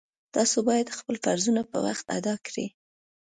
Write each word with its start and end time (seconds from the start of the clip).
تاسو 0.35 0.57
باید 0.69 0.95
خپل 0.97 1.15
فرضونه 1.25 1.61
په 1.71 1.77
وخت 1.85 2.05
ادا 2.17 2.35
کړئ 2.47 2.67